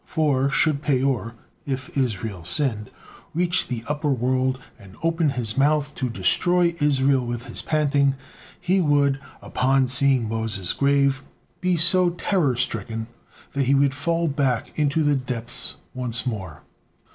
[0.03, 2.89] For should Peor, if Israel sinned,
[3.35, 8.15] reach the upper world and open his mouth to destroy Israel with his panting,
[8.59, 11.21] he would, upon seeing Moses' grave,
[11.59, 13.09] be so terror stricken,
[13.51, 16.63] that he would fall back into the depths once more.